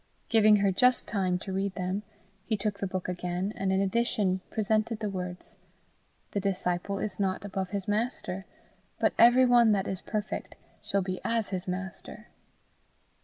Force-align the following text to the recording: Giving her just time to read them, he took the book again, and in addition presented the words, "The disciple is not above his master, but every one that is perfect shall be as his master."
Giving 0.29 0.55
her 0.55 0.71
just 0.71 1.07
time 1.07 1.37
to 1.37 1.53
read 1.53 1.75
them, 1.75 2.01
he 2.43 2.57
took 2.57 2.79
the 2.79 2.87
book 2.87 3.07
again, 3.07 3.53
and 3.55 3.71
in 3.71 3.79
addition 3.81 4.41
presented 4.49 4.97
the 4.97 5.11
words, 5.11 5.57
"The 6.31 6.39
disciple 6.39 6.97
is 6.97 7.19
not 7.19 7.45
above 7.45 7.69
his 7.69 7.87
master, 7.87 8.47
but 8.99 9.13
every 9.19 9.45
one 9.45 9.73
that 9.73 9.87
is 9.87 10.01
perfect 10.01 10.55
shall 10.81 11.03
be 11.03 11.21
as 11.23 11.49
his 11.49 11.67
master." 11.67 12.29